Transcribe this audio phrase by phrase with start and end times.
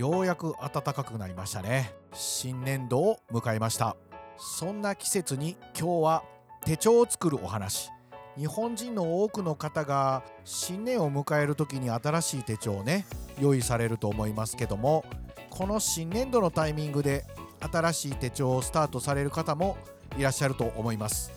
[0.00, 1.92] ようやく暖かくなりましたね。
[2.14, 3.98] 新年度を迎えました。
[4.38, 6.24] そんな季節に今日は
[6.64, 7.90] 手帳を作るお話。
[8.34, 13.04] 日本人の多くの方が新年を迎える時に新しい手帳をね
[13.38, 15.04] 用意されると思いますけども
[15.50, 17.26] この新年度のタイミングで
[17.70, 19.76] 新しい手帳をスタートされる方も
[20.16, 21.30] いらっしゃると思います。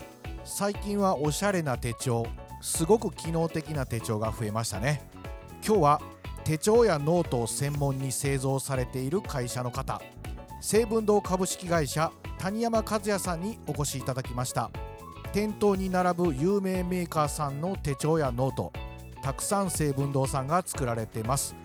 [0.45, 2.25] 最近はおしゃれな手帳
[2.61, 5.01] すごく機能的な手帳が増えましたね。
[5.67, 6.01] 今日は
[6.43, 10.01] 手帳やノートを専門に製造されている会社の方。
[10.59, 14.69] 成文堂株式会社谷山和也さんにお越しいただきました。
[15.31, 18.71] 店頭に並ぶ有名メーカーさんの手帳やノート
[19.23, 21.55] たくさん成文堂さんが作られています。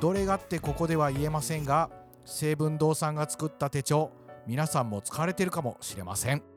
[0.00, 1.88] どれがってここでは言えませんが
[2.24, 4.10] 成文堂さんが作った手帳
[4.46, 6.53] 皆さんも使われているかもしれません。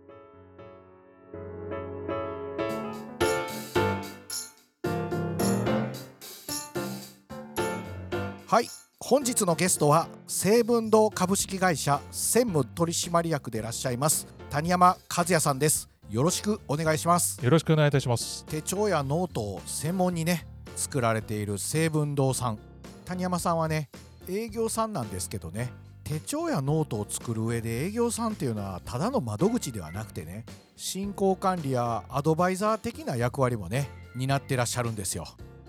[8.49, 8.69] はい
[9.01, 15.89] 本日のゲストは成文堂株式会社専務取締役でいらっしゃいます谷山和也さんです。
[16.09, 17.43] よろしくお願いします。
[17.43, 18.45] よろしくお願いいたします。
[18.45, 22.59] 手帳やノートを専門にね作られている成文堂さん。
[23.03, 23.89] 谷山さんはね
[24.29, 25.69] 営業さんなんですけどね
[26.05, 30.45] 手帳やノートを作る上で営業さんっていうのはただの窓口ではなくてね
[30.77, 35.25] 進行管理やアドバイザー的な役割もね担ってらっしゃるんですよ。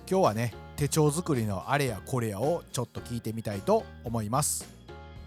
[0.08, 4.64] 今日はね手帳作りのあれやこれやをちょっと聞いてみたいと思います。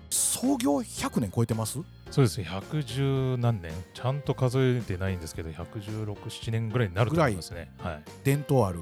[0.10, 1.80] 創業100年超えてます？
[2.12, 2.42] そうです。
[2.42, 3.72] 110何年？
[3.94, 7.72] ちゃんと数えてないんですけど11617年ぐらいになると思いますね。
[7.80, 8.02] はい。
[8.24, 8.80] 伝統ある。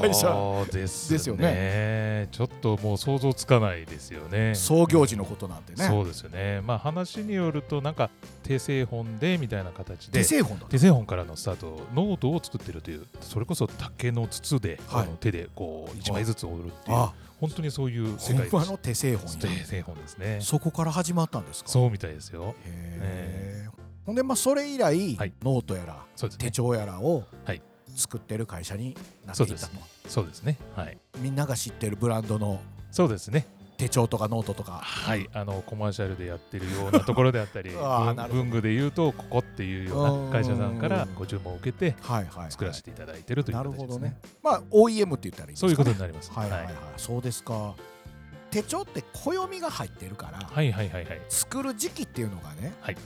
[0.00, 2.28] 会社そうですですよね。
[2.30, 4.54] ちょっともう想像つかないですよね。
[4.54, 5.84] 創業時のことなんてね。
[5.84, 6.62] そうですよね。
[6.62, 8.10] まあ話によるとなんか
[8.42, 15.08] 手製本でみたいな形で手製本だ手製本からのスタートノートを作ってるというそれこそ竹の筒で、はい。
[15.20, 16.96] 手でこう1枚ずつ折るっていう。
[16.96, 20.38] あ本当にそういう世界本場の手製本手や製本ですね。
[20.40, 21.70] そこから始まったんですか？
[21.70, 22.54] そうみたいですよ。
[22.64, 23.68] へえ
[24.04, 25.32] ほんでまあそれ以来、はい。
[25.42, 26.00] ノートやらね。
[26.38, 27.62] 手帳やらをはい。
[27.94, 29.72] 作ってる会社になっていったと、
[30.06, 30.58] そうですね。
[30.74, 30.98] はい。
[31.18, 32.60] みんなが知ってるブランドの。
[32.90, 34.80] そうですね手帳とかノートとか。
[34.82, 35.28] はい。
[35.32, 37.70] あのコマーシャルでやってるようなところであったり
[38.32, 43.86] 文具で言うとここっていうような会社さんからうんご注文を受けてはいはい、はい、作らせていただいてるという形ですね。
[43.86, 44.16] ほどね。
[44.42, 47.74] まあ OEM って言ったらいいんですか、ね、そういうことになりますはいはいはい、そうですか。
[48.50, 51.20] 手帳って暦が入ってるから、はいはいはいはい。
[51.28, 52.96] 作る時期っていうのがね、はい。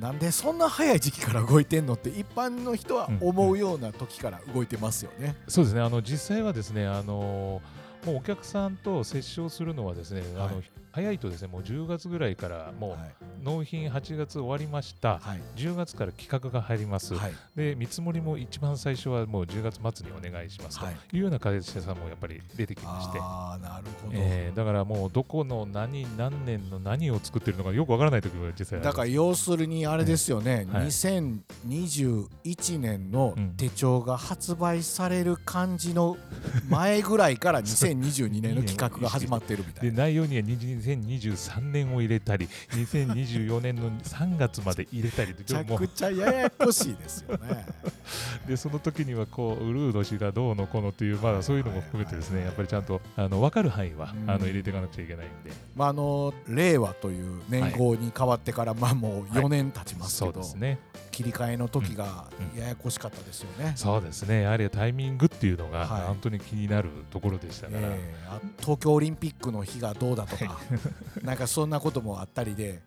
[0.00, 5.36] なんでそんな早い時期から動いてんのって一般の人は思うような時から動いてますよね。
[5.46, 5.82] そうですね。
[5.82, 7.60] あの実際はですねあの
[8.04, 10.54] もうお客さんと接触するのはですね、はい。
[10.54, 12.98] の早いとですねもう10月ぐらいからもはう
[13.42, 15.40] 納品8月終わりました、はい。
[15.56, 17.32] 10月から企画が入ります、はい。
[17.56, 20.94] で見積もりも一番最初はもう10月末にお願いしますとはい。
[21.12, 30.86] いうような会社さんもやっぱり出てきまして、ああなるほど、えーだからもうどこの何何年の何を作ってるのかよくわからない時も実際だから要するにあれですよね、はい。
[30.86, 36.16] 2021年のうん手帳が発売される感じの
[36.68, 39.90] 前ぐらいから 2022年の企画が始まってるみたいな。
[39.90, 40.42] で内容には
[40.80, 47.66] 2023年を入れたり2024年の3月まで入れたりめちゃくちゃややこしいですよね。
[48.46, 54.30] でその時にはこうウルード氏がどうのこうのというまだそういうのも含めてですねやっぱりちゃんとあの分かる範囲はうん。
[54.30, 55.52] あの入れていかなくちゃいけないんで。
[55.76, 60.78] まああの令和という年号に変わってから、まあもう4年経ちますそけど、うですね
[61.20, 62.60] 切り替えの時がうん。
[62.60, 63.74] ややこしかったですよね。
[63.76, 64.42] そうですね。
[64.42, 66.02] やはりタイミングっていうのがはい。
[66.06, 68.14] 本当に気になるところでしたから、ええ。
[68.28, 70.58] あ東京オリンピックの日がどうだとか
[71.22, 72.80] なんかそんなこともあったりで、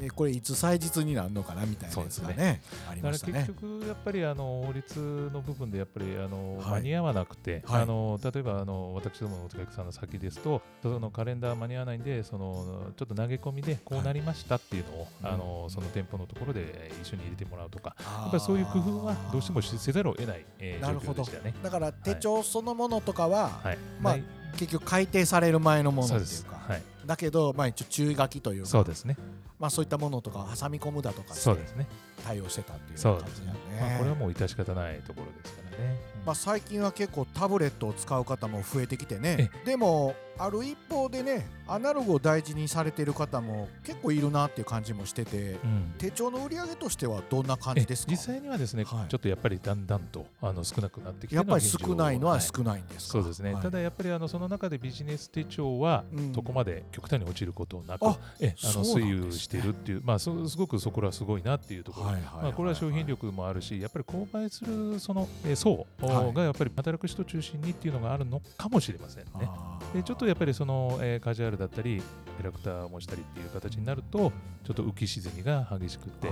[0.00, 2.62] うんえこれいつ祭日になるのかなみたいなやつがそうね。
[2.88, 3.32] ありだからましたね。
[3.46, 3.52] 結。
[3.52, 6.80] 局やっぱりあの法律の部分でやっぱりあの、はい。
[6.80, 7.82] 間に合わなくて、はい。
[7.82, 15.32] あの例えばあの私どものお客さんの先ですとそのカレンダー間に合わないんでそのちょっと投げ込みでこうなりましたっていうのを、はい。
[15.34, 21.22] あのその店舗のところで一緒に入れてもらうとかややっぱりそういう工夫はどうしてもしせざるを得ない、えーなるほど。
[21.22, 21.54] 状況でしたね。
[21.62, 24.16] だから手帳そのものとかは、はい、まあ
[24.56, 26.60] 結局改定される前のものっていうか。
[26.68, 28.68] はい、だけど、まあ、一応注意書きというか。
[28.68, 29.16] そうですね、
[29.60, 31.86] まあ、そういったものとかを挟み込むだとかそうですね、
[32.30, 33.58] 対応してたっていう感じだね。
[33.70, 33.80] ね。
[33.80, 35.96] まあ、これはもう致し方ないところですからね。
[36.24, 39.50] まあ、最近は結構タブレットを使う方も増えてきてね。
[39.64, 45.94] でもある一方でねアナログを大事にされてる方も結構いるなっていう感じもしててうん。
[45.98, 48.12] 手帳の売り上げとしてはどんな感じですか？
[48.12, 49.08] え実際にはですね、はい。
[49.08, 53.62] ちょっとやっぱりだんだんとあの少なくなってきてやっぱり少ないのははい少ないんですか、そうですね、はい。
[53.62, 56.34] ただやっぱりあのその中でビジネス手帳はうん。
[56.34, 62.06] そこまで極端に落ちることなく、あえあの推移しているっていう、まあ、そすごくそこらすごいなっていうところ。
[62.06, 66.32] はいはいはいまあ、これは商品力もあるし、やっぱり購買するそのえー層はい。
[66.34, 69.30] がやっぱり働く人中心にっていうのがあるのかもしれませんね。
[69.94, 72.00] でちょっとやっぱりその、えーカジュアルだったり、
[72.36, 74.32] キャラクターを模したりっていう形になると、
[74.64, 76.30] ちょっと浮き沈みが激しくて、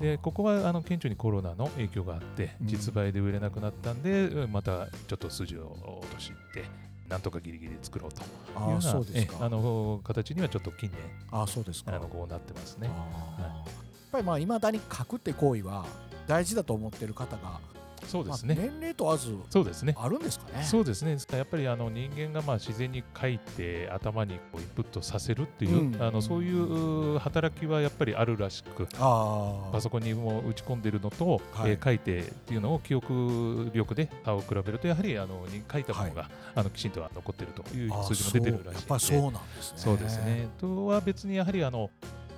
[0.00, 2.66] でここはあの顕著にコロナの影響があって、うん。
[2.68, 6.64] 実売で売れなくなったんで、うんまたちょっと筋を落として、
[7.08, 10.98] なんとかギリギリ作ろうというようなあの形にはちょっと近年
[11.30, 11.94] あーそうですか。
[11.94, 12.88] あのこうなってますね。
[12.90, 13.42] あー。
[13.42, 13.64] やっ
[14.12, 15.84] ぱりまあいまだに書くって行為は
[16.26, 17.60] 大事だと思ってる方が
[18.06, 18.56] そうですね。
[18.56, 19.94] まあ年齢問わずそうですね。
[19.96, 20.64] あるんですかね？
[20.64, 21.16] そうですね。
[21.30, 40.48] やっぱりあの人間がまあ自然に書いて頭にこうインプットさせるっていう、うんあのそういう働きはやっぱりあるらしく、あパソコンにも打ち込んでるのと、はいえー書いてっていうのを記憶力で差を比べるとやはりあのに書いたものが、あのきちんとは残ってるというあ数字も出てるらしいのでそうなんですねそうですね。
[40.58, 41.88] とは別にやはりあの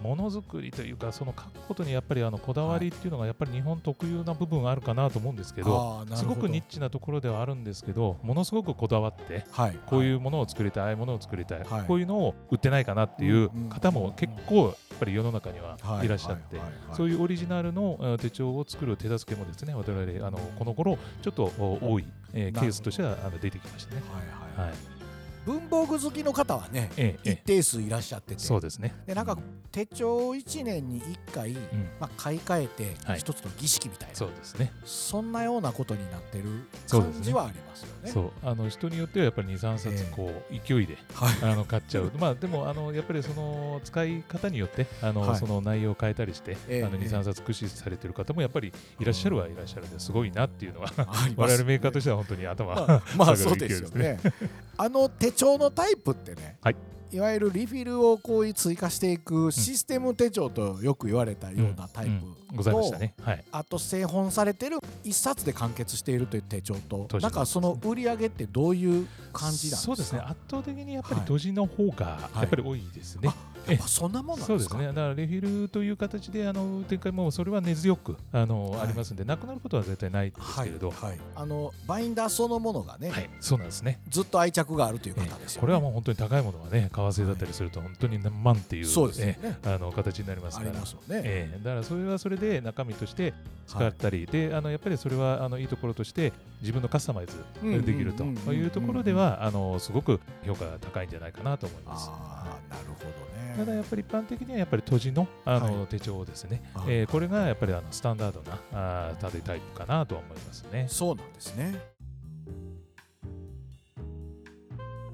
[0.04, 9.78] ものづくりというかその書くことにやっぱりあのこだわりっていうのがやっぱり日本特有な部分あるかなと思うんですけどすごくニッチなところではあるんですけどものすごくこだわってはい。
[9.86, 10.94] こういうものを作りたいああい。
[10.94, 16.60] うものを作りたい、はいこういうのを売ってないかなっていう方も結構やっぱり世の中にはいらっしゃって。
[16.96, 24.02] そういうオリジナルのえー手帳を作る手助けもですね、我々あのこの頃ちょっとお多い、ケースとしては出てきましたね。
[24.56, 24.94] はい。
[25.44, 28.42] 文房具好きの方はねえええ一定数いらっしゃってえて。
[28.42, 28.94] そうですね。
[29.06, 29.38] でなんか
[29.74, 30.06] 手帳
[30.36, 31.58] 1年に1回、うん。
[31.98, 33.18] まあ、買い替えてはい。
[33.18, 34.72] 一つの儀式みたいな、そうですね。
[34.84, 36.44] そんなようなことになってる
[36.88, 38.10] 感じはありますよね。
[38.12, 38.30] そう。
[38.44, 40.12] あの人によってはやっぱり2、3冊ええ。
[40.14, 41.52] こう勢いで、はい。
[41.52, 45.40] あの買っちゃう、まあでもあのやっぱりその使い方によってあの、はい。
[45.40, 54.20] その内容を変えたりして、ええあの2、3冊駆使されてる方もやっぱりいらっしゃるはいらっしゃるんですごいなっていうのは、あります我々メーカーとしては本当に頭、まあ、まあそうですよね。
[54.76, 56.76] あの手帳のタイプってね、はい
[57.14, 63.14] いわゆるリフィルをこういう追加していくシステム手帳とよく言われたようなタイプうんございましたね。
[63.22, 63.44] はい。
[63.52, 69.86] あと製本されてる一冊で完結しているという手帳となんかその売り上げってどういう感じなんですか？
[69.86, 73.28] そうですね圧倒的にやっぱりはい閉じの方がやっぱり多いですね。
[73.28, 73.34] あ
[73.66, 74.46] やっぱそんなもんなんでか？
[74.46, 74.86] そうですすね。
[74.88, 83.98] だからレフィルという形であの展開もそれは根強くあの、はいありますんでなくなることは絶対ないんですはいけれど、はいあのバインダーそのものがね、はい、そうなんですね。
[84.08, 85.60] ずっと愛着があるという方ですよね。
[85.60, 90.72] これはもう本当に高いものはね、為替だったりすると本当に何万っていう,、そうですよねえあの形になりますあから。
[90.72, 90.78] ね。
[91.08, 93.32] ええだからそれはそれで中身として
[93.66, 97.32] 使ったり、であのやっぱりそれはあのいいところとして自分のカスタマイズ
[97.62, 102.10] うんできるというところではあのすごく評価が高いんじゃないかなと思います。
[102.12, 103.33] ああなるほどね。
[103.56, 105.86] ただやっぱり一般的にはやっぱり閉じのあの、はい。
[105.86, 110.86] 手帳ですね、はいえーこれがやっぱりあのスタンダードなあー縦タイプかなとは思いますね。
[110.88, 111.74] そうなんですね。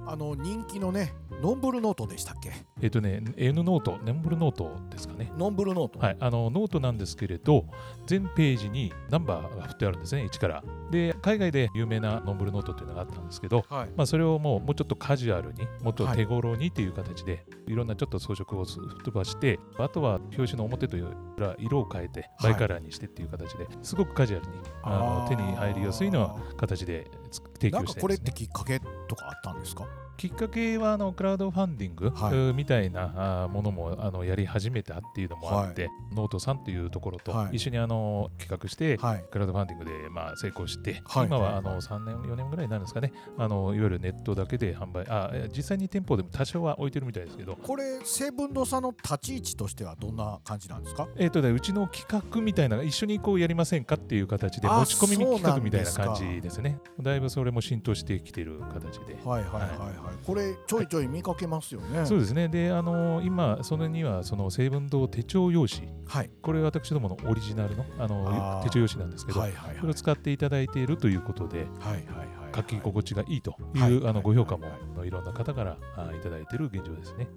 [0.07, 2.51] あの人気のねノンブルノートでしたっけ？
[2.83, 5.33] えっ、とね N ノート、ネンブルノートですかね。
[5.37, 7.67] ノンブルノート、はい、あのノートなんですけれど
[8.07, 10.65] 全ページにナンバーが振ってあるんですね1から。
[10.91, 13.91] で海外で有名なノンブルノートっていうのがあったんですけど、はい。
[13.97, 21.07] まあ、それをもうもうちょっとカジュアルにもっと手頃にっていう形で、い、ろんなちょっと装飾をす飛ばしてあとは表紙の表という
[21.39, 22.51] か色を変えてはい。
[22.51, 27.95] バイカラーにしてっていう形ですごくカジュアルにあの手に入りやすいのは形でつ提供してるんですね。
[27.95, 29.87] かこれってきっかけとかあったんですか？
[30.21, 32.35] きっかけはあのクラウドファンディング、はい。
[32.35, 37.57] うんみたいなものもあのやり始めたっていうのもあって、ノートさんっていうところとはい。
[37.57, 39.25] 一緒にあの企画して、はい。
[39.31, 41.27] クラウドファンディングでまあ成功して、はい。
[41.27, 41.63] 今はあはい。
[41.65, 51.09] の3年、4年ぐらいになるんですかね、あのいわゆるネットだけで販売、あ実際に店舗でも多少は置いてるみたいですけど、これ成分堂さんの立ち位置としてはどんな感じなんですか？
[51.17, 56.79] えーとね、うちの企画みたいな、一緒にこうやりませんかっていう形で、あ持ち込み企画みたいな感じですね。
[57.01, 59.17] だいぶそれも浸透してきてる形で。
[59.25, 59.61] はいはいはい。
[59.71, 62.05] はい、これちょいちょい見かけますよね。
[62.07, 62.49] そうですね。
[62.49, 66.31] で、あの今、それには、その成分堂手帳用紙、はい。
[66.43, 69.77] これ私どものオリジナルのあの手帳用紙なんですけど、はいはいはい。
[69.79, 74.11] これを使っていただいているということで、はいはいはい書き心地がいいという、はい。
[74.11, 77.29] あのご評価も、はいろんな方からあいただいている現状ですね。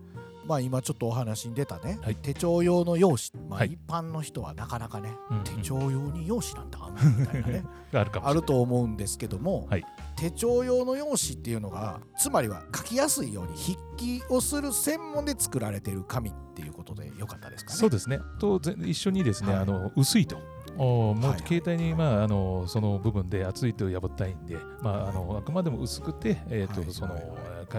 [0.45, 2.15] まあ今ちょっとお話に出たね、はい。
[2.15, 3.73] 手帳用の用紙、まあ、はい。
[3.73, 5.43] 一般の人はなかなかね、うんうん。
[5.43, 9.85] 手帳用に用紙なんてあんのみたいなね があると思うんですけども、はい。
[10.15, 17.77] 手帳用の用紙っていうのがつまりは書きやすいように筆記をする専門で作られている紙っていうことでよかったですかね。
[17.77, 18.19] そうですね。
[18.39, 19.61] とぜ一緒にですね、はい。
[19.63, 20.37] あの薄いと。
[20.75, 26.91] おもうはい携帯に、まあ、あのその部分で厚いと破ったいんで、まあ、あのあくまでも薄くて、えーとはい。
[26.91, 27.15] その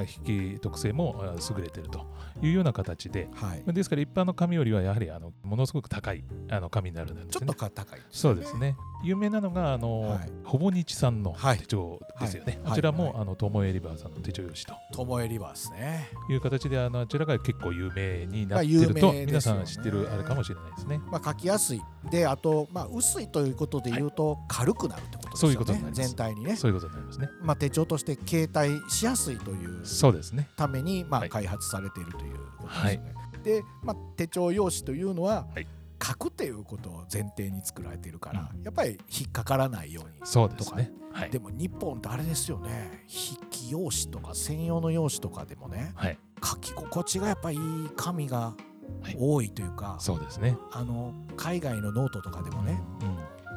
[0.00, 2.06] 引き特性もあ優れてると
[2.42, 7.54] いうような形で、はいまあですから一般の紙よりはやはりあのものすごく高いあの紙になるんですねちょっと。
[7.54, 8.76] か高いですそうですね。
[9.04, 10.30] 有名なのがあの、はい。
[10.44, 11.58] ほぼ日産のはい。
[11.58, 12.58] 手帳ですよね。
[12.62, 12.70] はい。
[12.70, 13.14] こちらも、はい。
[13.18, 14.74] あの友江リバーさんの手帳用紙と。
[14.92, 16.08] ともえリバーですね。
[16.30, 19.26] いう形であのあちらが結構有名になまあってると、ね。
[19.26, 21.00] 皆さん知ってるあれかもしれないですね。
[21.10, 21.82] まあ書きやすい。
[22.10, 25.48] であとまあ薄いということで言うと軽くなるってことですよね。
[25.48, 26.08] そういうことになります。
[26.08, 26.56] 全体にね。
[26.56, 27.28] そういうことになりますね。
[27.42, 30.48] まあ手帳として携帯しやすいというそうですね。
[30.56, 31.28] ためにまはい。
[31.28, 33.14] あ開発されているということですね。
[33.42, 35.66] で、まあ、手帳用紙というのは、はい
[36.04, 40.20] 書くっていうことを前提に作られているから、やっぱり引っかからないように。
[40.24, 40.92] そうですね。
[41.12, 41.38] はいで。
[41.38, 46.18] も日本ってあれですよね筆記用紙とか専用の用紙とかでもねはい。
[46.44, 48.54] 書き心地がやっぱりいい紙が
[49.00, 50.58] はい多いというか、そうですね。
[50.72, 53.16] あの海外のノートとかでもね、うん。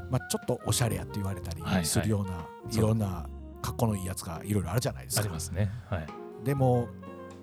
[0.09, 3.27] まあ、ちょっとおしゃれやって言われたりはいはいするような、いろんな
[3.61, 5.33] 格好のいいやつがいろいろあるじゃないですかあり。
[5.33, 5.69] ますね。
[5.89, 6.07] はい。
[6.45, 6.87] でも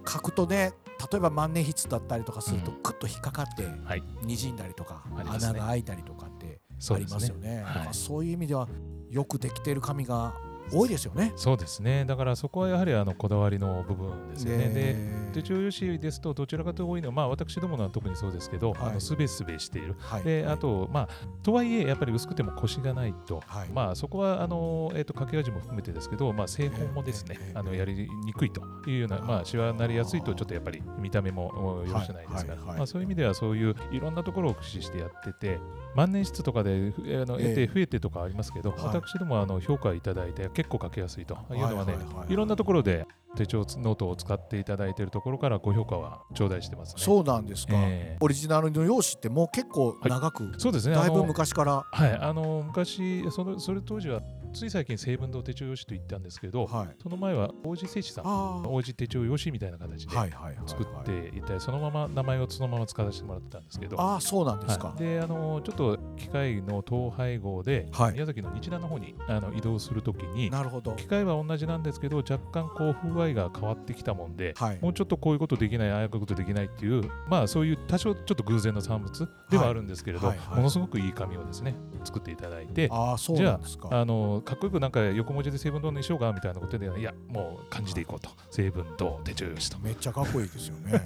[0.08, 0.72] 書くとね
[1.10, 2.82] 例えば万年筆だったりとかするとうん。
[2.82, 4.02] クッと引っかかってはい。
[4.22, 6.60] にじんだりとか、穴が開いたりとかって
[6.92, 7.64] ありますよね。
[7.92, 8.68] そういう意味では
[9.10, 10.34] よくできてる紙が
[10.72, 11.32] 多いですよね。
[11.36, 12.04] そうですね。
[12.04, 14.68] だからそこはやはりあのこだわりの部分ですよね。
[14.68, 18.90] で手で帳用紙ですとどちらかというと多いのは、まあ、私どものは特にそうですけど、はい。
[18.90, 19.96] あのすべすべしている。
[19.98, 20.22] はい。
[20.22, 21.08] であと、まあ、
[21.42, 23.68] とはいえ、やっぱり薄くても腰がないと、はい。
[23.70, 35.60] まあ、そこはあの、えー、と掛け味も含めてですけど、まあ、製本もですね、ええあのやりにくいというような、まあ、シワになりやすいと、ちょっとやっぱり見た目もおよろしくないですから、まあ、そういう意味では、そういういろんなところを駆使してやってて、
[35.94, 37.54] 万年筆とかでふあのええ。
[37.54, 38.80] 得て増えてとかありますけど、はい。
[38.86, 42.32] 私どもあの評価いただいて、結構書きやすいというのはね、はいはいはい。
[42.32, 43.06] いろんなところで
[43.36, 47.02] 手帳ノートを使っていただいているところからご評価は頂戴してますね。
[47.02, 48.16] そうなんですか、ええ。
[48.20, 50.94] オリジナルの用紙ってもう結構長く、そうですね。
[50.94, 51.84] だいぶ昔から。
[51.90, 54.20] はい、あの昔その、それ当時は、
[54.54, 56.96] つい最近、成文堂手帳用紙と言ったんですけど、はい。
[57.02, 58.24] その前は王子製紙さん、
[58.64, 60.16] 王子手帳用紙みたいな形で
[60.64, 68.12] 作っていたり、そのまま名前をそのまま使わせてもらってたんですけど、ああそうなんですか、はい、であのちょっと機械の統廃合で、はい。
[68.12, 70.92] 宮崎の日南の方にあの移動するときに、なるほど。
[70.92, 74.78] 機械は同じなんですけど、若干こう風合いが変わってきたもんで、はい。
[74.80, 83.88] もうちょっとこういうことできない、ああいうことできないっていう、まあそういう多少ちょっと偶然の産物ではあるんですけれど、ものすごくいい紙をですね、作っていただいて、ああそうじゃなんですか。
[83.90, 89.78] ああのかっこよくなんか横文字で成分堂にしようかみたいなことで、いや、もう漢字でいこうと、成分堂手帳用紙と。
[89.78, 91.00] めっちゃかっこいいですよね。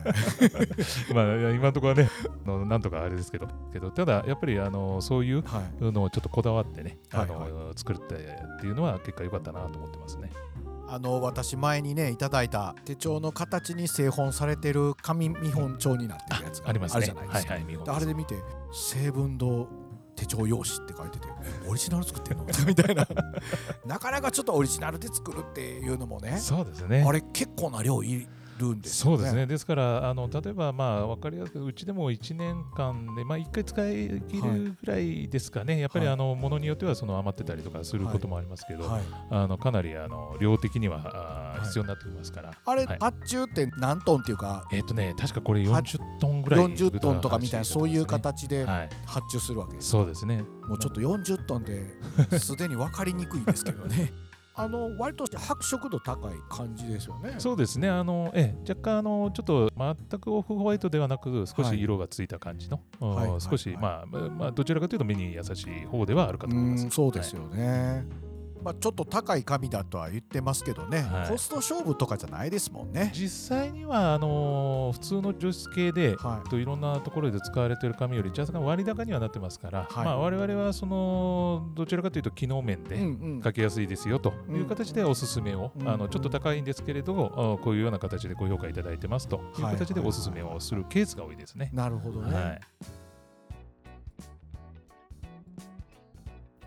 [1.14, 2.10] まあ、今のところはね、
[2.44, 5.84] あのなんとかあれですけど、けどただやっぱりあのそういうはい。
[5.84, 7.50] のをちょっとこだわってね、あのはい。
[7.76, 10.30] 作ってっていうのは結果良かったなと思ってますね。
[10.90, 16.96] あの私前にねいただいた手帳の形に製本されてる紙見本帳になってるやつがありますね。
[16.96, 18.36] あるじゃないですか、はいはい、見本であれで見て
[18.72, 19.68] 「成文堂
[20.18, 21.28] 手帳用紙」って書いてて
[21.64, 22.44] えオリジナル作ってんの？
[22.66, 23.06] みたいな
[23.86, 27.04] なかなかちょっとオリジナルで作るっていうのもねそうですね。
[27.06, 28.26] あれ結構な量い
[28.58, 29.16] るんですよね。
[29.16, 29.46] そうですね。
[29.46, 42.52] ですから、あの例えば、まあ、分かりやすく、うちでも1年間で、まあ、1回使い切るぐらいですかね、やっぱり、はいあのものによってはその余ってたりとかすることもありますけど、はい、あのかなりあの量的には必要になってきますから。
[42.64, 42.98] あれ、はい。
[42.98, 44.66] 発注って何トンっていうか？
[44.72, 50.42] えっ、とね、確かこれ40トンぐらい40トンとかみたいなそういう形ではい、発注するわけです、そうですね。
[50.68, 51.86] もうちょっと40トンで
[52.38, 54.12] すでに分かりにくいですけどね
[54.58, 57.36] あの割と白色度高い感じですよね。
[57.38, 57.88] そうですね。
[57.88, 58.68] あのええ。
[58.68, 66.84] 若干あのちょっと全くオフホワイトではなく少し色がついた感じの、うんはいはい少し、はいまあまあまあどちらかというと目に優しい方ではあるかと思います。
[66.84, 68.04] うんそうですよね、
[68.62, 71.28] まあ、ちょっと高い紙だとは言ってますけどね、はい。
[71.30, 73.12] コスト勝負とかじゃないですもんね。
[73.14, 80.04] 実際にはあの普通の除湿系で、はといろんなところで使われている紙より若干割高にはなってますから、はい。
[80.04, 83.04] まあ、我々はそのどちらかというと機能面い、でうんう
[83.38, 83.42] ん。
[83.42, 85.88] 書きやすいですよという形でおすすめを、うん。
[85.88, 91.70] あのちょっと高いんですけれど、あこういうような形でご評価いただいてますという形でおすすめをするケースが多いですね。
[91.72, 92.60] なるほどね、はい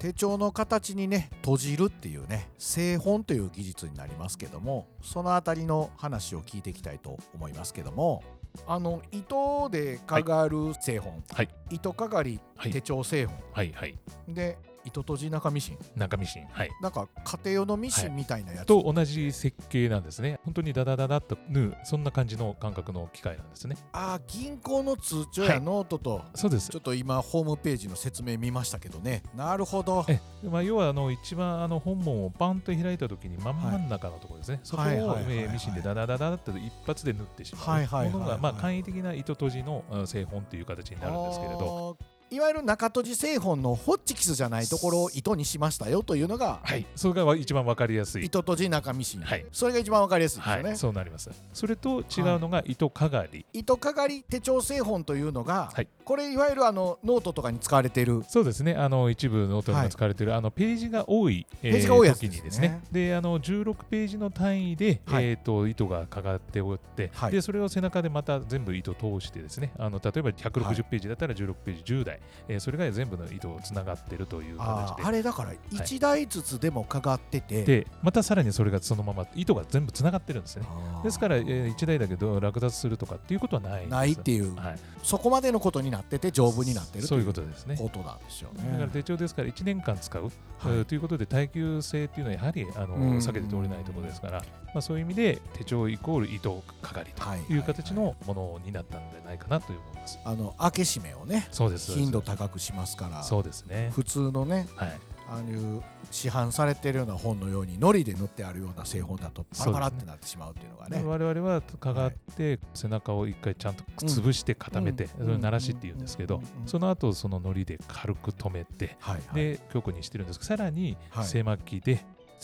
[0.01, 8.23] 手帳の形にね閉じるっていうね製本という技術になりますけどもそのあたりの話を聞いていきたいと思いますけども
[8.65, 11.49] あの糸でかがる製本、はい。
[11.69, 13.71] 糸かがりはい手帳製本、はい。
[13.73, 13.95] はい。
[14.27, 20.39] で糸閉じ中ミシン中ミシン、はい、なんか家庭用のミシンみたいなやつ、と同じ設計なんですね。
[20.43, 23.77] 本当にダダダダッと縫う、そんな感じの感覚の機械なんですね。
[23.93, 25.61] あー銀行の通帳やはい。
[25.61, 26.69] ノートと、そうです。
[26.69, 26.79] ちょ。
[26.79, 29.23] っと今ホームページの説明見ましたけどね。
[29.35, 30.05] なるほど。
[30.07, 35.17] えまあ、要はあの一番あの本文をパンと開いたときに真ん中のところですね、そこを
[35.51, 38.09] ミシンでダダダダダッと一発で縫ってしまう。
[38.09, 41.97] ものが、まあ、簡易的な糸閉じのあ製本という形になるんですけれど、
[42.33, 48.25] いわゆる中閉じ製本のホッチキスじゃないところを糸にしましたよというのがはい、それが一番わかりやすい。
[48.25, 49.45] 糸閉じ中ミシン、はい。
[49.51, 51.29] それが一番わかりやすいですよね、はい、そうなります。
[51.51, 53.45] それと違うのが糸かがり。
[53.51, 55.87] 糸かがり手帳製本というのが、はい。
[56.05, 58.23] これいわゆるあのノートとかに使われている。
[58.29, 58.75] そうですね。
[58.75, 62.41] あの一部ノートにも使われている、あのページが多い、えページが多いやつ時ですね。
[62.41, 62.81] にですね。
[62.91, 65.25] で、あの16ページの単位で、はい。
[65.25, 67.31] えっ、と糸がかかっておって、はい。
[67.33, 69.73] でそれを背中でまた全部糸通してですね。
[69.77, 75.03] あの例えばはい160ページだったら16ページ10台、えーそれが全部の糸をつながってるというあ形で。
[75.03, 80.65] ーあれだから1台ずつでもかかってて、でまたさらにそれがそのまま糸が全部つながってるんですね。
[81.03, 87.77] ですから、え1台だけど落脱するとかっていうことはないないっていう、はい、そこまでのことになってて丈夫になってるそういうとことですね。
[87.77, 88.69] ことなんですよね。
[88.71, 90.31] だから手帳ですから1年間使う、はい
[90.65, 94.39] えーということで耐久性っていうのはやはりあのうん避けて通れないところですから、
[94.73, 100.00] まあ、そういう意味で手帳イコール糸かがりはいという形のものになったんじゃないかなという思います。
[100.23, 103.91] あの開け閉めをね頻度高くしますからそうですね。
[103.93, 105.81] 普通のねはい、ああいう
[106.11, 111.03] 市販されてるような本のように糊で塗ってあるような製本だとパラパラってなってしまうっていうのがね。
[111.05, 118.97] 我々はかがって背中を一回ちゃんと潰して固めて、うんそれを鳴らしっていうんですけど、その後その糊で軽く止めて、
[119.33, 121.25] で強固にしてるんですけどさらにはい。
[121.25, 122.03] 背巻きで背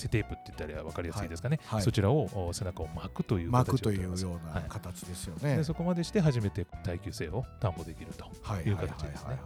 [0.09, 1.75] テープって言ったら分かりやすいですかね、はい。
[1.77, 1.83] はい。
[1.83, 5.57] そちらをお背中を巻くという巻くというような形ですよね。
[5.57, 9.39] でそこまでして初めて耐久性を担保できるというはいはいはい形ですね。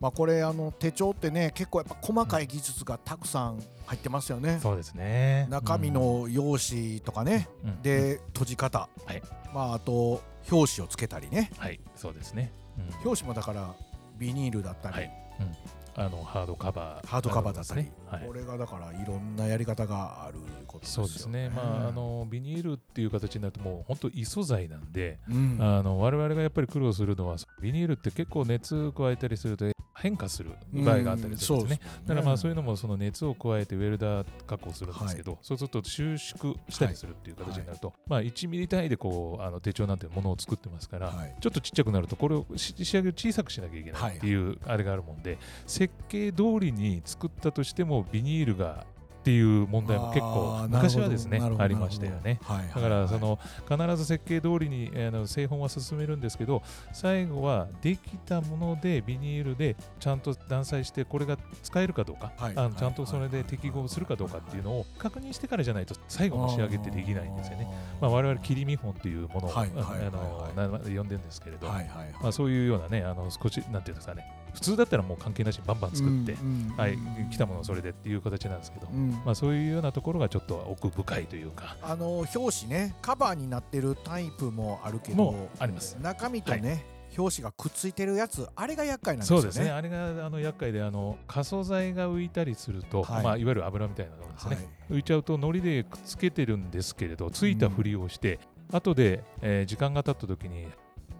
[0.00, 4.58] これあの手帳ってね結構やっぱ細かい技術がたくさん入ってますよね。
[4.62, 5.46] そうですね。
[5.50, 7.70] 中身、の用紙とかね、うん。
[7.70, 7.82] うん。
[7.82, 9.22] で閉じ方、はい。
[9.52, 11.50] まああと表紙をつけたりね。
[11.58, 11.80] はい。
[11.96, 12.94] そうですね、うん。
[13.04, 13.74] 表紙もだから
[14.18, 15.12] ビニールだったり、はい。
[15.40, 15.56] うん
[15.94, 18.26] あのハードカバーハードカバーだったり、はい。
[18.26, 21.06] これがだからいろんなやり方があることですよ。
[21.06, 25.58] そうですね、まあ、あのビニールっていう形になるともう本当異素材なんで、うん。
[25.60, 29.71] あの我々がやっぱり苦労するのはビニールって結構熱加えたりすると
[30.02, 31.80] 変化する場合があったりするんですね。
[32.06, 41.36] だからまあそういうのもその熱を加えてウェルダー加工するんですけど、そうすると収縮したりするっていう形になると、まあ1ミリ単位でこうあの手帳なんてものを作ってますから、はい。
[41.40, 48.84] ちょっとちっちゃくなるとこれをし仕上げを小さくしなきゃいけないっていうあれがあるもんで、設計通りに作ったとしてもビニールが
[49.22, 52.40] っていう問題も結構昔はですねありましたよね。
[52.42, 53.38] はいはいだからその
[53.68, 56.62] 必ず設計通りにあの製本は進めるんですけど
[56.92, 67.68] 最後はできたものでビニールでちゃんと断裁してこれが使えるかどうか、はいあのちゃんとそれで適合するかどうかっていうのを確認してからじゃないと最後の仕上げってできないんですよね。
[68.00, 71.86] まあ、我々切り見本っていうものを、はいはいはいはいあのな呼んでるんですけれど、はいはい。
[72.20, 76.36] まあ、そういうようなねあの少しなんていうんですかね普通だったらもう関係なしにバンバン作って、
[76.76, 76.98] はい、
[77.30, 79.10] 来たものをそれでっていう形なんですけど、うん。
[79.24, 81.76] まあ、そういうようなところがちょっと奥深いというか。
[81.82, 85.96] あの表紙ねカバーになってるタイプもあるけどあります。
[86.00, 86.84] 中身とね、
[87.16, 89.42] 表紙がくっついてるやつあれが厄介なんですよね。
[89.42, 89.70] そうですね。
[89.70, 93.20] あれがあの厄介であの可塑剤が浮いたりすると、はい。
[93.20, 94.66] いまあ、いわゆる油みたいなものですね、はい。
[94.96, 98.38] 浮いちゃうと糊でくっつけてるんですけれどついたふりをして、
[98.70, 100.68] 後で、えー時間が経った時に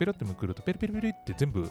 [0.02, 1.68] ペロってめくるとペリペリペリって全部もう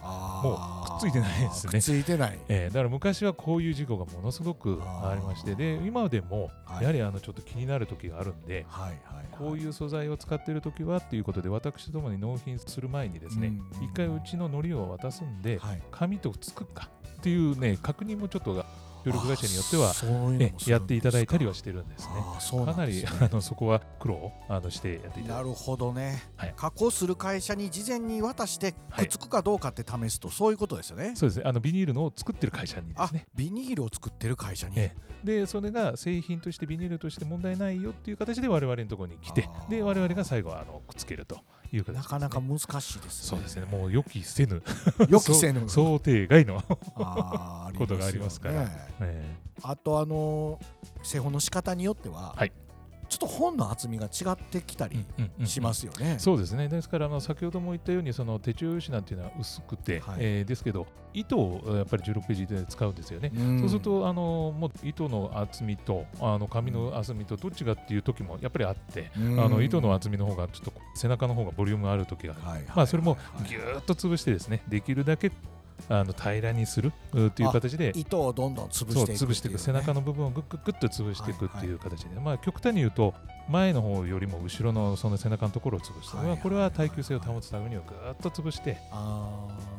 [0.88, 1.72] くっついてないですね。
[1.72, 2.38] くっついてない。
[2.48, 6.82] えーだから昔はこういう事故がものすごくありましてで今でもはい。
[6.82, 13.84] やはりあのちょっと気になる時があるんで、はいはいこういう素材を使っている時はっていうことで私どもに納品する前にですねうん。
[13.84, 15.82] 一回うちの糊を渡すんではい。
[15.90, 18.64] 紙とつくかっていうね確認もちょっと
[19.04, 22.14] 協力会社によってはねやっていただいたりはしてるんですね。
[22.16, 26.54] あーそうかなんりあのそこは苦労をあのしてやっていただないるほどね、はい。
[26.56, 31.12] 加工する会社に事前に渡してくっつくかどうかって試すと、そういうことですよね。
[31.16, 31.38] そうです。
[31.38, 33.26] ねあのビニールのを作ってる会社にであすね。
[33.34, 41.38] ビニールを作ってる会社に、えでそれが製品としてビニールとして問題ないよっていう形で我々のところに来てで我々が最後はあのくっつけると
[41.72, 43.64] いう形ね、なかなか難しいですそうですね。
[43.64, 44.62] もう予期せぬ。
[45.08, 45.66] 予期せぬ。
[45.70, 46.62] 想定外の、
[47.76, 48.62] ことがありますから。
[48.62, 49.36] あねえ。
[49.62, 52.52] あとあのー製本の仕方によっては、はい
[53.12, 56.16] ちょっと本の厚みが違ってきたえりうんうんうんしますよね。
[56.18, 56.68] そうですね。
[56.68, 60.16] ですからあの先ほども言ったようにその手帳用紙なんていうのは薄くて、はい。
[60.20, 63.28] えーですけど糸をやっぱり16ページで使うんですよね。
[63.28, 63.60] ん。
[63.60, 69.44] そうするとあのもう糸の厚みとあの紙の厚みとどっちがっていう時もやっぱりあって、うん。
[69.44, 75.30] あの糸の厚みの方がちょっと背中の方がボリュームある時がある、はいはいまあそれもはいぎゅーっと潰してですねできるだけ
[75.88, 77.92] あの平らにするうっていう形で。
[77.94, 79.58] 糸をどんどん潰していく潰していく。
[79.58, 83.14] 背中のの部分をグッグッグッと潰していくっていう形で、まあ極端に言うと
[83.48, 88.78] 前の方よりも後ろのその背中のところを潰して、はいまあこれは耐久性を保つためにはぐーっと潰して、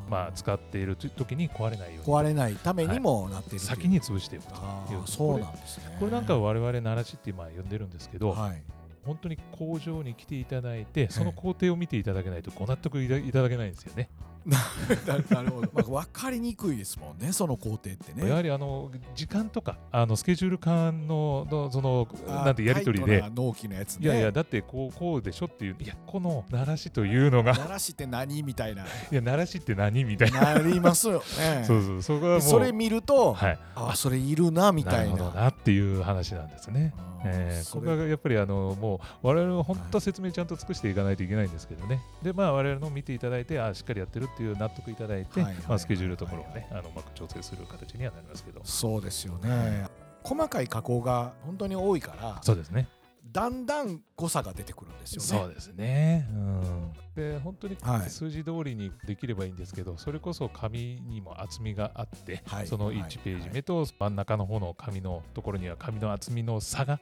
[0.09, 2.13] まあ、使っている時に壊れないように。
[2.13, 3.59] 壊れないためにもなっているという。
[3.59, 4.53] 先に潰していくと
[4.93, 5.97] いうそうなんですね。
[5.99, 8.61] これなんか我々奈良市って今呼んでるんですけど、はい。
[9.05, 14.09] 本当に工場に来ていただいてその工程を見ていただけないとご納得いただけないんですよね。
[14.45, 18.27] なるほど、まあ、分かりにくいですもんねその工程ってね。
[18.27, 23.23] やはりあの時間とかあのスケジュール感ののそのなんてやり取りで。
[23.33, 28.83] 納期のやつ、ね、いやいやだってこうこうでしょっていういやこの奈良市というのが奈良市って何みたいな。
[28.83, 30.53] いや奈良市って何みたいな。
[30.53, 31.63] なりますよね。
[31.65, 35.23] そうそうそこはもうそれ見ると、はい、あそれいるなみたいな。
[35.23, 36.93] ななっていう話なんですね。
[37.25, 42.01] えー、ここがやっぱりあのもう我々は本当説明ちゃんと尽くしていかないといけないんですけどね。
[42.21, 48.61] でまあ我々の見ていただいてあしっかりやってるっていう納得いただいて、まあ、スケジュールところをねあのうまく調整する形にはなりますけど。
[48.63, 49.85] そうですよね。
[50.23, 52.87] 細かい加工が本当に多いからそうですね。
[53.31, 55.27] だんだん誤差が出てくるんですよね。
[55.27, 56.27] そうですね。
[56.29, 66.99] うん、で本当に数字通りにできればいいんですけど、はい、それこそ紙にも厚みがあって、はい、その1ページ目と真ん中の方の紙のところには紙の厚みの差が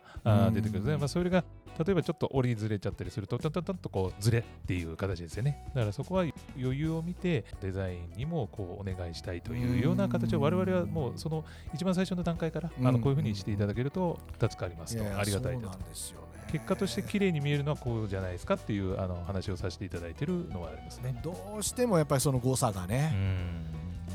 [0.54, 1.44] 出てくるので、まあ、それが
[1.80, 5.64] 例えばちょっと折りずれちゃったりするとトントントンとこうずれっていう形ですよね。
[5.74, 6.26] だからそこは
[6.58, 15.04] 余裕を見てデザインにもこうお願いしたいというような形を我々はもうその一番最初の段階からあのこういうふうにしていただけると助かりますと。
[15.04, 16.14] ありがたいです。
[16.52, 21.18] 結果として綺麗に見えるのはこうじゃないですかっていうあの話をさせていただいてるのはありますね。
[21.24, 23.16] どうしてもやっぱりその誤差がね。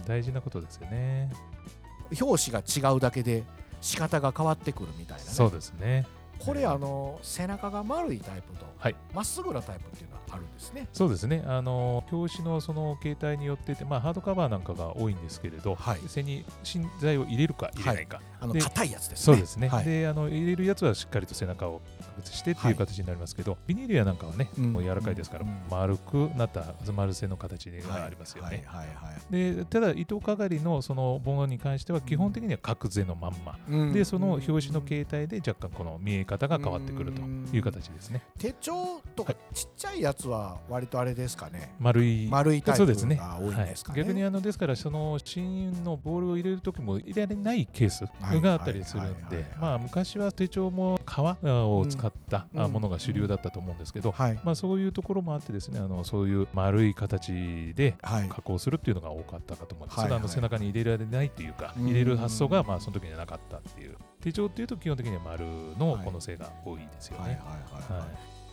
[0.07, 1.33] 大事なことですよね。
[2.21, 3.42] 表紙が違うだけで
[3.81, 6.07] 仕方が変わってくるみたいな、ね、そうですね
[6.38, 8.66] これあの背中が丸いタイプと
[9.14, 10.88] ま、っすぐなタイプっていうのはあるんですね。
[10.92, 11.42] そうですね。
[11.46, 19.25] あの表紙のその形態によってて、まあ、ハードカバーなんかが多いんですけれど、はい、背に芯材を入れるか入れないか、はい、あの硬いやつですね。
[19.25, 21.81] そうですね、はい、であの入れるやつはしっかりと背中を
[22.18, 28.64] 別してっていう形になりますけど、はい、ビニールやなんかはね、もう柔らかいですから、うん、丸くなった丸線の形がありますよね。
[29.31, 37.23] でただ糸かがりのそのものに関しては基本的には角背のまんま、うん、でその表紙の形態で若干この見え方が変わってくると
[37.55, 38.23] いう形ですね。
[38.39, 41.75] 手帳とかちっちゃいやつは割とあれですかね。
[41.79, 42.29] 丸い。
[42.29, 48.05] 丸いタイプが多いんですかね、逆にあのですからその芯のボールを入れる時も入れられないケース
[48.41, 51.37] があったりするんでまあ昔は手帳も革
[51.67, 60.03] を使ったものが主流だったと思うんですけど、まあ、そういうところもあってですねあのそういう丸い形で加工するっていうのが多かったかと思うんです。
[60.03, 65.47] けど、あの背中に入れられないというか入れる発想がまあその時にはなかったっていう手帳っていうと基本的には丸
[65.79, 67.41] のこの性が多いですよね。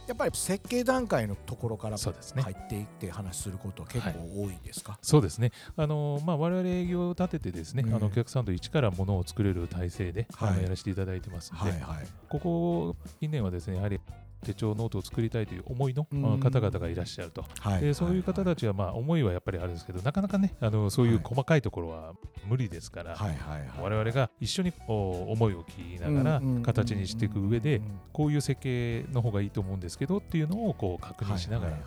[0.06, 14.02] やっぱり設計段階のところから入っていって話することは結構多いですか、そうですね、あのまあ、我々営業を立ててですね、うん、あのお客さんと一からものを作れる体制で、はい、やらせていただいてますので、はいはい、ここ近年はですねやはり
[14.44, 16.06] 手帳ノートを作りたいという思いの
[16.38, 22.14] 方々がいらっしゃると、はい、でそういう方たちはまあ思いはやっぱりあるんですけどなかなかねあのそういう細かいところは
[22.46, 23.38] 無理ですから、はい、
[23.82, 31.78] 我々が一緒に思いを聞きながら形にしていく上でこういう設計の方がいいと思うんですけどっていうのをこう確認しながらや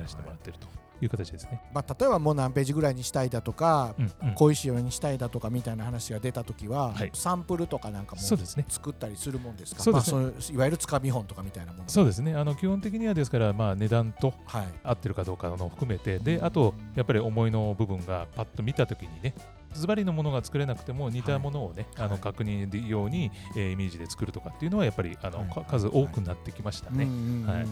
[0.00, 0.91] らせてもらってると。
[1.00, 9.82] いう形ですね、まあ、例えばもう何ページぐらいにしたいだとか、うんうん、こういう仕様にしたいだとかみたいな話が出た時は、はい、サンプルとかなんかも作ったりするもんですか？
[9.82, 11.84] そうですね、まあ、いわゆるつかみ本とかみたいなもの。
[11.88, 12.34] そうですね。
[12.34, 14.34] あの基本的にはですから、まあ、値段と
[14.84, 19.34] 合ってるかどうかの含めて、はい、であとやっぱり思いの部分がパッと見た時にね
[19.72, 27.06] ズバリのものが作れなくても似たものをね、はい、あの確認でように、えー、イメージで作るとかっていうのはやっぱりあの、数多くなってきましたね。
[27.46, 27.66] はい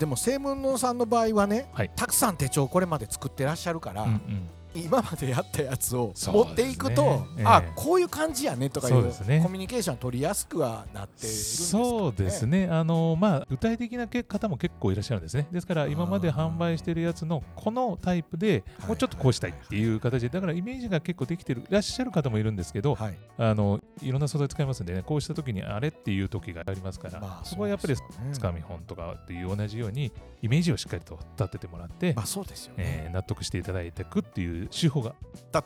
[0.00, 7.44] でも正門のさんの場合はね、はい、たくさん手帳これまで作ってらっしゃるから、うんうん今までやったやつを持っていくと、ねえ。
[7.44, 12.68] ー、あこういう感じやねとかいう、ね、コミュニケーション取りやすくはなっているんですか、ね、そうですね。
[12.70, 15.46] あの、まあ、具体的な方も結構いらっしゃるんですね。
[15.50, 25.02] ですから今まで販売しているやつのこのタイプでもうちょっとこうしたいっていう形でだからイメージが結構できてるいらっしゃる方もいるんですけど、はい、あのいろんな素材使いますんでね。
[25.02, 27.96] こうした時にあれっていう時がありますから、まあ、そこはやっぱり
[28.32, 33.04] つかみ本とかっていう同じようにイメージをしっかりと立ててもらって、まあそうですよね。
[33.06, 35.14] えー、納得していただいていくっていう手法が。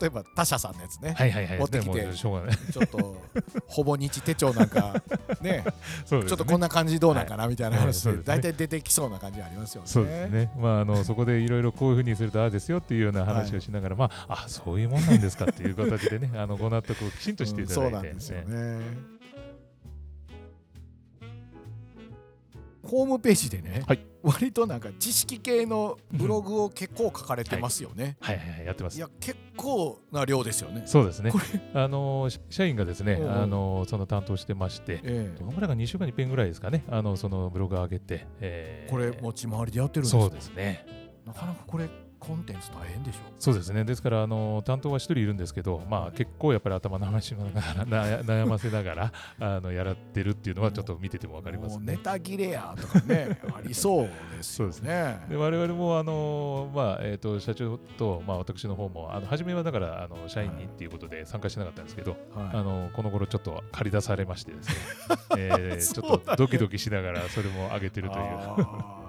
[0.01, 3.23] 例えば他社さんのやつね、はいはいはい、持ってきてちょっと
[3.67, 5.03] ほぼ日手帳なんか
[5.43, 5.65] ね。
[6.07, 9.89] ちょっとこんな感じどうなんかなみたいな話で大体出てきそうな感じありますよね。
[9.89, 19.15] そうですね、まあ、あの そこでいろいろこういうふうにするとああですよっていうような話をしながら、まああそういうもんなんですかっていう形でねあのご納得をきちんとしていただいて、そうなんですよね。
[22.85, 28.17] ホームページでね、はい、割となんか知識系のブログを結構書かれてますよね。
[28.21, 28.97] はい、はい、はいやってます。
[28.97, 30.83] いや結構な量ですよね。
[30.87, 31.31] そうですね。
[31.75, 40.87] あの社員がですね、あのその担当してまして、えー、どのぐらいか2週間に1遍ぐらいですかね、あのそのブログを上げて、えー、これ持ち回りでやってるんですそうですね。
[41.27, 41.89] なかなかこれ
[42.27, 43.19] コンテンツ大変でしょ。
[43.39, 43.85] そうですね。
[43.85, 51.93] ですからあの担当は一人いるんですけど、まあ、結構やっぱり頭悩しながら悩ませながらあのやらってるっていうのはちょっと見てても分かりますね。
[51.93, 54.65] ネタ切れやとかね ありそうですよね。
[54.65, 55.21] そうですね。
[55.29, 64.75] で我々もあの、まあえーと、社長と、まあ、私の方もあの初めはだからあの社員にっていうことで参加しなかったんですけど、はい、あのこの頃ちょっと借り出されましてですね、
[65.37, 69.04] えー、ちょっとドキドキしながらそれも上げてるという。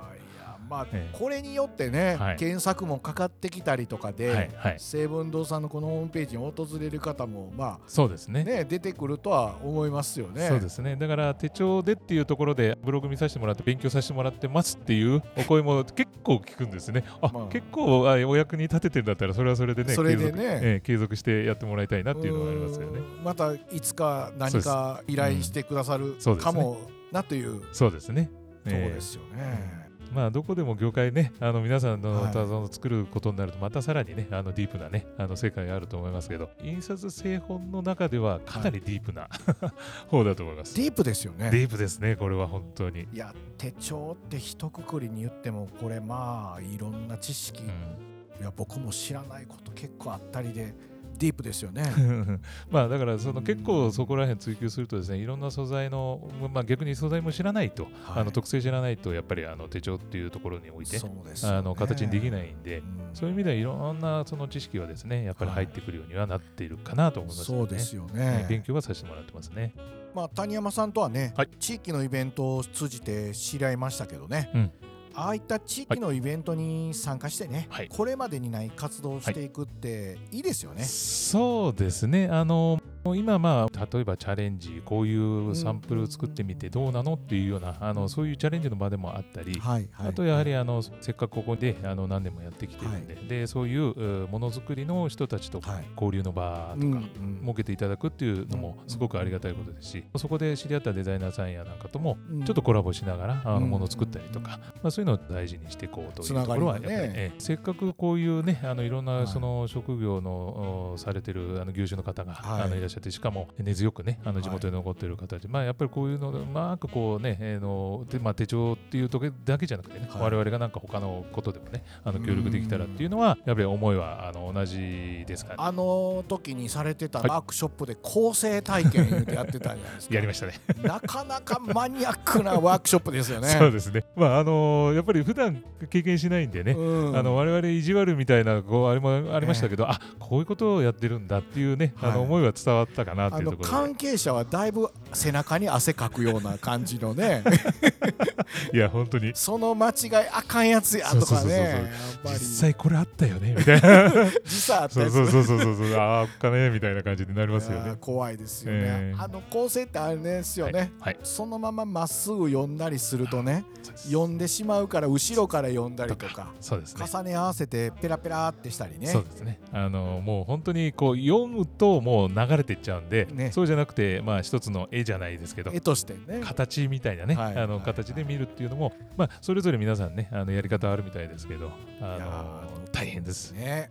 [0.70, 10.48] まあ、これによってね、はい、検索もかかってきたりとかで、はいはい、成文堂さんのこのホームページに訪れる方も、まあそうですね、ね、出てくるとは思いますよね。
[10.48, 10.96] そうですね。
[10.96, 17.04] だから手帳でっていうところでブログ見させてもらって勉強させてもらってますっていうお声も結構聞くんですね。
[17.22, 23.00] あ、まあ、結構お役に立ててるんだったらそれはそれでねそれでね、えー、継続してやってもらいたいなっていうのがありますよね。
[23.24, 26.78] またいつか何か依頼してくださるかも
[27.12, 27.62] なという。
[27.72, 28.30] そうですね。
[28.68, 29.85] そうですよね。
[30.16, 40.74] まあ、どこでも業界ね、あの皆さんの技を作ることになると、またさらにね、あのディープなね、あの世界があると思いますけど、印刷製本の中ではかなりディープな、はい、方だと思います。
[40.78, 41.52] ディープですよね。
[41.52, 43.08] ディープですね、これは本当に。
[43.12, 50.74] いや、手帳って一括りに言っても、これまあ、いろんな知識、うん、いや、僕も知らないこと結構あったりで、
[51.18, 51.84] ディープですよね。
[52.70, 61.04] まあだからその結構そこら辺追求するとですねいろんな素材の、まあ、逆に素材も知らないと、はい、あの特性知らないとやっぱりあの手帳っていうところにおいて、ね、
[61.44, 68.46] あの形にできないんで、うん、そういう意味ではいろんなその知識はですねやっぱり入ってくるようにはなっているかなと思います、ね、そうですよね。
[68.50, 69.74] 勉強はさせてもらってますね。
[70.16, 74.72] まあ、谷山さんとはね、はい、地域のイベントを通じて知り合いましたけどね、うん、
[75.16, 80.78] ああいった地域のイベントに参加してね、はい、これまでにない活動をしていくっていいですよね。
[80.78, 82.80] はい、そうですねあの
[83.14, 95.62] 今まあ例えばチャレンジこういうサンプル作ってみてどうなのっていうようなあのそういうチャレンジの場でもあったり、はいはい、あとやはりあのせっかくここであの何年もやってきてるんではい、でそういうものづくりの人たちと
[95.96, 97.02] 交流の場とか
[97.42, 125.56] 設けていただくっていうのもすごくありがたいことですしそこで知り合ったデザイナーさんやなんかともちょっとコラボしながらあのものを作ったりとか、まあ、そういうのを大事にしていこうというところはやっぱり、ね、せっかくこういうねあのいろんなその職業のされてるあの業種の方が、あのいらっしゃってしかも根強くねあの地元に残っている方で、まあやっぱりこういうのうまくこうね、えー、のでまあ、手帳っていうとこだけじゃなくてね、我々がなんか他のことでもねあの協力できたらっていうのはやっぱり思いはあの同じですかね。
[125.60, 130.16] あの時にされてたワークショップで構成体験やってたじゃないですか。
[130.16, 130.54] やりましたね。
[130.82, 133.48] なかなかマニアックなワークショップですよね。
[133.60, 134.04] そうですね。
[134.16, 147.44] まああのやっぱり普段経験しないんでね、うん、あの我々意地悪みたいなこうあれもありましたけど、えー、あこういうことをやってるんだっていうね、はい、あの思いは伝わったかなっていうところ関係者はだいぶ背中に汗かくような感じのね。
[148.74, 149.32] いや本当に。
[149.36, 151.92] その間違いあかんやつやとかね。
[152.24, 154.10] 実際これあったよねみたいな。
[154.46, 155.14] 実際あったやつ。
[155.14, 155.96] そうそうそうそうそう。
[155.96, 157.96] ああっかねみたいな感じになりますよね。
[158.06, 163.66] 怖いですよね、えー、あの構成ってあれですよね、はいはい、そのまままっすぐ読んだりするとね
[164.04, 169.08] 読んでしまうから後ろから読んだりとかそうです、ね、重ね合わせてペラペラってしたりね。
[169.08, 169.60] そうですね。
[169.72, 176.42] あのもう本当にこう読むともう流れていっちゃうんで、ね、そうじゃなくてまあ一つの絵じゃないですけど絵としてね。
[176.44, 183.90] 形みたいなね、はい、あの形で見るっていうのも、まあそれぞれ皆さんねあのやり方あるみたいですけどあの大変ですね。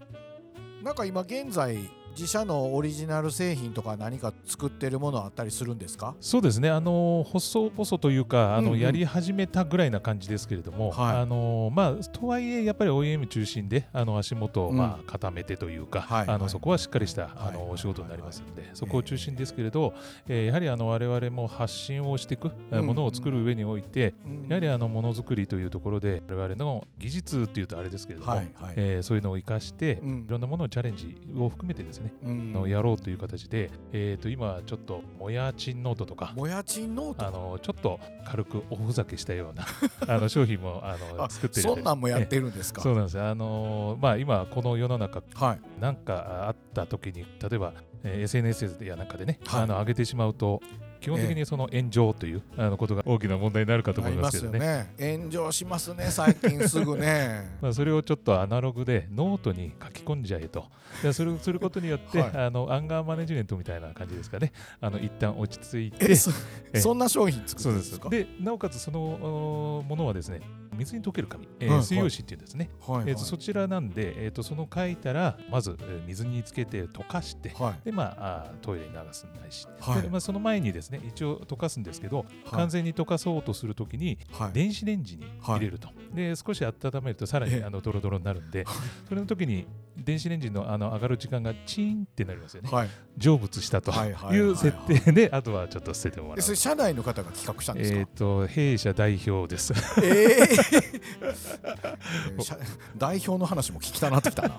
[0.83, 1.79] なんか今現在
[2.15, 6.15] 自社のオリジナル製品とか何か作ってるものあったりするんですか？
[6.21, 6.71] そうですね。
[6.71, 19.95] あの細々というかあの、うんうん、やり始めたぐらいな感じですけれども、はい、あのまあとはいえやっぱり OEM 中心であの足元をまあ固めてというか、はい、あのそこはしっかりした、あのお仕事になりますので、そこを中心ですけれど、
[20.29, 24.15] えー、やはりあの我々も発信をしていく、ものを作る上において、
[24.49, 28.49] やはりあのものづくりというところで我々の技術っていうとあれですけれども、はい。
[28.55, 37.27] はい、えー、そういうのを生かして、いろんなものをチャレンジを含めてですね、のやろうという形で、えー、と今ちょっともやちんノートとかもやちんノート？
[37.27, 39.67] あのちょっと軽くおふざけしたような
[40.15, 42.83] あの商品もあの作ってるそんなんもやってるんですか？
[42.83, 43.21] そうなんです。
[43.21, 50.61] あのまあ今この世の中、はい、なんかあった時に例えば、えー、SNS やなんかでね、はい、あの上げてしまうと
[51.05, 54.89] 基本的にその炎上という、えー、あのことが大きな問題になるかと思いますけどね。
[54.99, 57.57] ね炎上しますね、最近すぐね。
[57.61, 60.65] まあそれをちょっとアナログでノートに書き込んじゃえと。
[61.03, 64.51] でそれをすることによって、はい、あのアンガーマネジメントみたいな感じですかね。
[64.81, 66.17] あの一旦落ち着いて。
[66.17, 66.31] そ
[66.77, 68.09] そんな商品作るんですか？
[68.09, 70.41] でなおかつそのものはですね、
[70.75, 84.19] 水に溶ける紙、えー、水溶紙っていうんですね、はいはい、えー、とそちらなんで、えー、とその書いたらまず、えー、水につけて溶かして、はい、でまあトイレに流すんないし、はい、まあ、その前にですね一応溶かすんですけど、完全に溶かそうとするときに、
[84.53, 85.89] 電子レンジに入れると。
[86.13, 88.65] で少し温めるとさらにあのドロドロになるんで
[89.09, 93.91] それの時に電子レンジのあの上がる時間がチーンってなりますよね、はい、成仏したと
[94.33, 96.41] いう設定であとはちょっと捨ててもらう。
[96.41, 97.99] それ社内の方が企画したんですか？
[97.99, 99.73] えっ、と弊社代表です。
[100.03, 100.64] えー
[102.97, 104.59] 代表の話も聞きたなってきたな。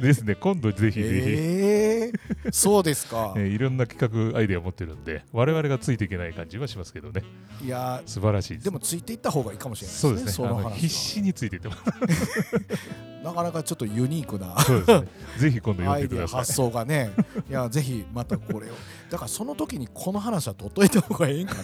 [0.00, 7.22] ですね今度ぜひぜひ、えー、そうですか、 えー、いろんな企画アイデアを持ってるんで我々がついていけない感じはしますけどね。
[7.64, 11.82] いや素晴らしいでもついていった方がいいかもしれないですねそうですね必死についていってます
[13.26, 14.56] なかなかちょっとユニークな。
[14.60, 16.40] そうです、ね、ぜひ今度読んでください。
[16.40, 17.10] 発想がね。
[17.50, 18.74] いやぜひまたこれを。
[19.10, 21.62] だからその時にこの話は取っといた方がいいんかな。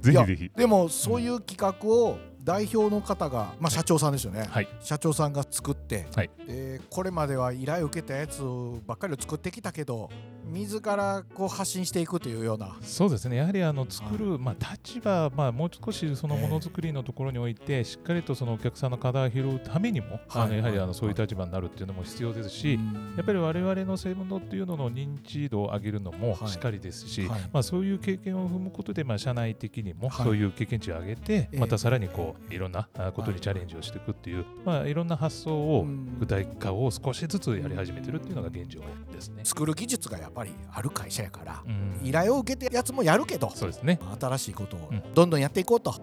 [0.00, 0.50] ぜひぜひ。
[0.56, 8.42] でもそういう企画を代表の方が、まあ、社長さんですよね、はい、社長さんが作って、はい、でこれまでは依頼を受けたやつ
[8.86, 10.10] ばっかりを作ってきたけど
[10.52, 12.76] 自らこう発信していくというような。
[12.82, 13.36] そうですね。
[13.36, 22.78] やはりあの作る、まあ、立場、まあ、もう少しそのものづくりのところにおいて、えー、しっかりとそのお客さんの課題を拾うためにも、あのやはりあのそういう立場になるっていうのも必要ですし、
[23.16, 35.86] やっぱり我々の成分度っていうのの認知度を上げるのもしっかりですし、はい、まあ、そういう経験を踏むことで、まあ、社内的にもそういう経験値を上げて、またさらにこういろんなことにチャレンジをしていくっていう、まあ、いろんな発想を
[36.18, 38.80] 具体化を少しずつやり始めてるっていうのが現状
[39.12, 39.42] ですね。
[39.44, 40.41] 作る技術がやっぱり
[40.72, 41.62] ある会社やから、
[42.02, 43.98] 依頼を受けてるやつもやるけどそうですね。
[44.20, 45.94] 新しいことをどんどんやっていこうと、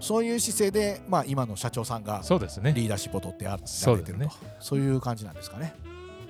[0.00, 2.72] そういう姿勢で、まあ、今の社長さんがそうですね。
[2.74, 3.66] リーダーシップを取ってやられて
[4.12, 4.30] ると。
[4.60, 5.74] そう,、いう感じなんですかね。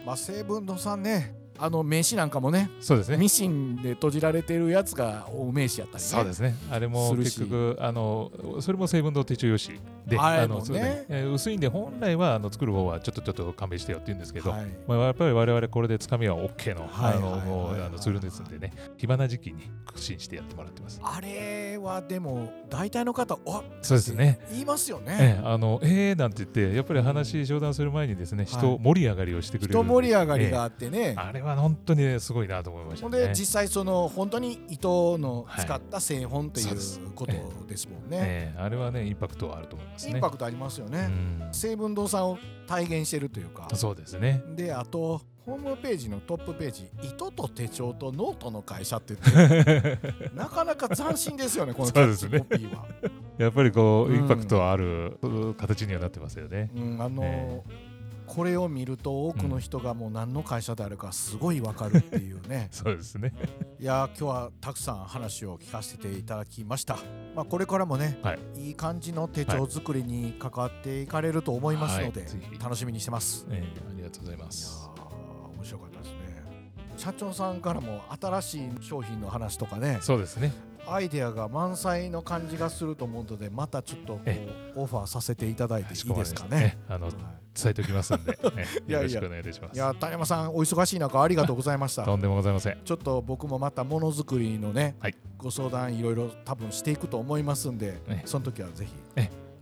[0.05, 3.17] まあ、成分度さんねあの名刺なんかもねそうですね。
[3.17, 6.55] ミシンで閉じられてるやつがお名刺やったり、ね、そうですね。
[6.71, 11.07] あれも結局あのそれも成分の手帳用紙であのね。
[11.09, 18.73] ね、薄いんで本来はあの作る方はちょっとちょっと勘弁してよって言うんですけど、はい、まあ、やっぱり我々これでつかみは OK のあのもうあのツールですんでね。
[18.97, 21.01] 暇な時期に苦心してやってもらってます。
[21.03, 24.41] あれはでも大体の方おそうですね。
[24.51, 25.17] 言いますよね。
[25.21, 36.69] ええあのえー、なんて言ってやっぱり話商談する前にですね人盛り上がりをしてくれる、人盛り上がりがあってね、えあれは本当にすごいなと思いました、ね、で実際その本当に糸の使った製本という
[37.15, 37.33] こと
[37.67, 39.98] ですもんね、ええあれはねインパクトはあると思います。
[39.98, 41.11] ねインパクトありますよね、
[41.53, 43.69] 成分堂さんを体現してるというか。
[43.75, 44.43] そうですね。
[44.55, 49.99] であとホームページのトップページ「糸と手帳とノートの会社」って言って
[50.37, 55.19] なかなか斬新ですよねこのキャッチコピーは、ね、やっぱりこう、インパクトある
[55.57, 57.63] 形にはなってますよね、うん、あのーえ。
[57.67, 57.88] ー
[58.29, 62.69] これを見ると多くの人がもう何の会社であるかすごいわかるっていうね。
[62.71, 63.33] そうですね。
[63.81, 66.99] いや今日はたくさん話を聞かせていただきました、
[67.35, 74.91] まあ、これからもね、はい、いい感じの手帳作りに関わっていかれると思いますので、はい、楽しみにしてます、えー、ありがとうございます。
[75.57, 76.19] 面白かったですね。
[76.97, 79.99] 社長さんからも新しい商品の話とかね。
[80.03, 80.53] そうですね
[80.87, 84.21] アイデアが満載の感じがすると思うのでまたちょっと
[84.77, 86.79] オファーさせていただいていいですかね。
[86.89, 87.15] あの、はい、
[87.55, 89.77] 伝えておきますんで、 ね、よろしくお願いいたします。
[89.77, 92.05] いや谷山さんお忙しい中ありがとうございました。
[92.05, 92.79] とんでもございません。
[92.85, 98.95] ちょっと僕もまたものづくりのね、はい、ご相談いろいろ多分していくと思いますんで、ね、その時はぜひ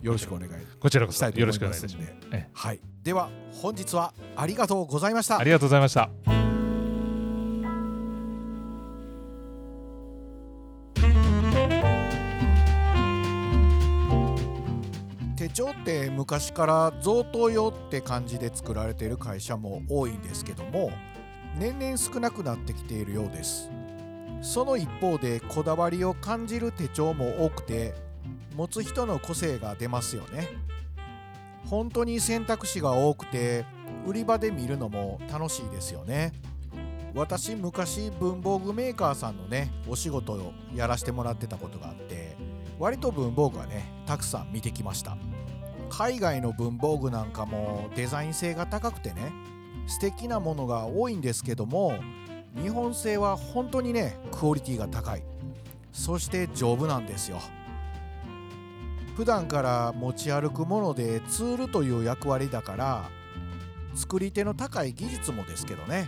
[0.01, 2.13] よろしくお願いこちらこそよろしくお願いいたします。
[2.53, 2.79] はい。
[3.03, 5.39] では本日はありがとうございました。
[5.39, 6.36] ありがとうございました。
[15.57, 20.91] 帳って昔から贈答用って感じで作られている会社も多いんですけども
[21.57, 23.71] 年々少なくなってきているようです。
[24.43, 27.95] その一方でこだわりを感じる手帳も多くて
[28.55, 30.47] 持つ人の個性が出ますよね。
[31.65, 33.65] 本当に選択肢が多くて
[34.05, 36.33] 売り場で見るのも楽しいですよね。
[37.15, 42.37] 私昔文房具メーカーさんのねお仕事をやらせてもらってたことがあって
[42.77, 45.17] 割と文房具はねたくさん見てきました。
[45.89, 49.31] 海外の文房具なんかもデザイン性が高くてね
[49.87, 51.95] 素敵なものが多いんですけども
[52.61, 55.23] 日本製は本当にねクオリティが高い。
[55.91, 57.39] そして丈夫なんですよ。
[59.15, 63.09] 普段から持ち歩くものでツールという役割だから
[63.95, 66.07] 作り手の高い技術もですけどね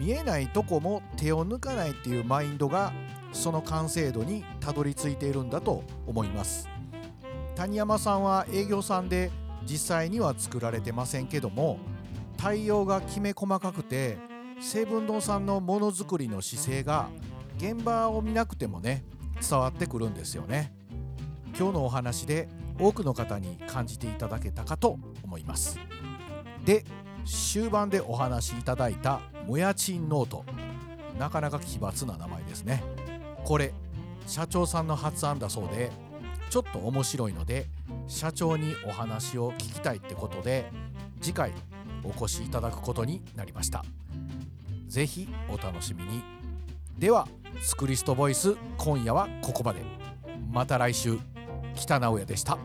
[0.00, 2.92] 見えないとこも手を抜かないっていうマインドが
[3.32, 6.71] その完成度にたどり着いているんだと思います。
[7.54, 9.30] 谷山さんは営業さんで
[9.64, 11.78] 実際には作られてませんけども
[12.36, 14.18] 対応がきめ細かくて
[14.60, 17.08] 成文堂さんのものづくりの姿勢が
[17.58, 19.04] 現場を見なくてもね
[19.48, 20.72] 伝わってくるんですよね。
[21.56, 25.78] 今日のお話で多くの方に感じていただけたかと思います。
[26.64, 26.84] で
[27.24, 30.44] 終盤でお話しいただいたもやちんノート。
[31.18, 32.82] なかなか奇抜な名前ですね。
[33.44, 33.74] これ
[34.26, 35.90] 社長さんの発案だそうで
[36.52, 37.64] ちょっと面白いので
[38.08, 40.70] 社長にお話を聞きたいってことで
[41.22, 41.50] 次回
[42.04, 43.82] お越しいただくことになりました。
[44.86, 46.22] 是非お楽しみに。
[46.98, 47.26] では
[47.62, 49.80] スクリストボイス今夜はここまで。
[50.52, 51.18] また来週。
[51.74, 52.58] 北直哉でした。